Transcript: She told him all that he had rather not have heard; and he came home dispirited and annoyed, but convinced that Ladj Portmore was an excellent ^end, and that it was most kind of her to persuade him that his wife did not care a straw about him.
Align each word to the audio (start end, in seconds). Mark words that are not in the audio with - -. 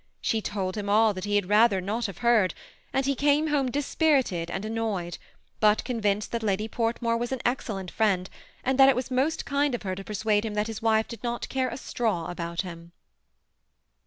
She 0.19 0.41
told 0.41 0.77
him 0.77 0.89
all 0.89 1.13
that 1.13 1.25
he 1.25 1.35
had 1.35 1.47
rather 1.47 1.79
not 1.79 2.07
have 2.07 2.17
heard; 2.25 2.55
and 2.91 3.05
he 3.05 3.13
came 3.13 3.49
home 3.49 3.69
dispirited 3.69 4.49
and 4.49 4.65
annoyed, 4.65 5.19
but 5.59 5.83
convinced 5.83 6.31
that 6.31 6.41
Ladj 6.41 6.71
Portmore 6.71 7.19
was 7.19 7.31
an 7.31 7.39
excellent 7.45 7.95
^end, 7.95 8.25
and 8.63 8.79
that 8.79 8.89
it 8.89 8.95
was 8.95 9.11
most 9.11 9.45
kind 9.45 9.75
of 9.75 9.83
her 9.83 9.93
to 9.93 10.03
persuade 10.03 10.43
him 10.43 10.55
that 10.55 10.65
his 10.65 10.81
wife 10.81 11.07
did 11.07 11.23
not 11.23 11.47
care 11.49 11.69
a 11.69 11.77
straw 11.77 12.31
about 12.31 12.61
him. 12.61 12.93